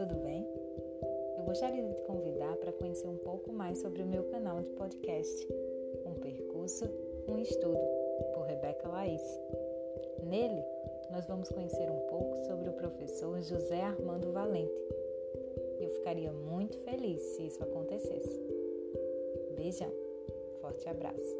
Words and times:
Tudo 0.00 0.14
bem? 0.14 0.48
Eu 1.36 1.44
gostaria 1.44 1.82
de 1.82 1.92
te 1.92 2.02
convidar 2.04 2.56
para 2.56 2.72
conhecer 2.72 3.06
um 3.06 3.18
pouco 3.18 3.52
mais 3.52 3.76
sobre 3.80 4.00
o 4.00 4.06
meu 4.06 4.24
canal 4.30 4.62
de 4.62 4.70
podcast, 4.70 5.46
Um 6.06 6.14
Percurso, 6.14 6.86
um 7.28 7.38
Estudo, 7.38 7.86
por 8.32 8.46
Rebeca 8.46 8.88
Laís. 8.88 9.20
Nele, 10.22 10.64
nós 11.10 11.26
vamos 11.26 11.50
conhecer 11.50 11.90
um 11.90 12.00
pouco 12.08 12.38
sobre 12.46 12.70
o 12.70 12.72
professor 12.72 13.42
José 13.42 13.82
Armando 13.82 14.32
Valente. 14.32 14.72
Eu 15.78 15.90
ficaria 15.90 16.32
muito 16.32 16.78
feliz 16.78 17.20
se 17.20 17.48
isso 17.48 17.62
acontecesse. 17.62 18.40
Beijão, 19.54 19.92
forte 20.62 20.88
abraço. 20.88 21.36